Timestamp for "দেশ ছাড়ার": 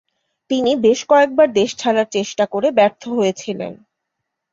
1.53-2.07